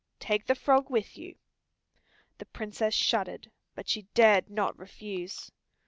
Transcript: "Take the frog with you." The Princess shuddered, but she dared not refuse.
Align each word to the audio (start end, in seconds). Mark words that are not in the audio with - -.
"Take 0.19 0.47
the 0.47 0.55
frog 0.55 0.89
with 0.89 1.15
you." 1.15 1.35
The 2.39 2.47
Princess 2.47 2.95
shuddered, 2.95 3.51
but 3.75 3.87
she 3.87 4.07
dared 4.15 4.49
not 4.49 4.75
refuse. 4.75 5.51